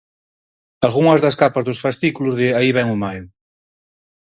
Algunhas 0.85 1.23
das 1.25 1.37
capas 1.41 1.65
dos 1.67 1.81
fascículos 1.83 2.33
de 2.39 2.45
'Aí 2.51 2.69
vén 2.77 2.87
o 2.95 2.97
maio!'. 3.03 3.29